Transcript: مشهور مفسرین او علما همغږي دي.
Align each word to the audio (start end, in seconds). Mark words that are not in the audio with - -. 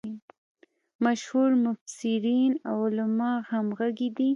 مشهور 1.05 1.51
مفسرین 1.65 2.51
او 2.69 2.77
علما 2.87 3.31
همغږي 3.49 4.09
دي. 4.17 4.29